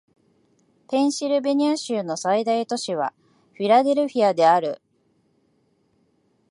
[0.89, 3.13] ペンシルベニア州の最大都市は
[3.53, 4.81] フィラデルフィアである